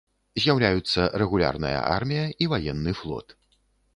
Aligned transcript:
З'яўляюцца 0.43 1.01
рэгулярная 1.23 1.75
армія 1.97 2.25
і 2.45 2.49
ваенны 2.53 2.95
флот. 3.03 3.37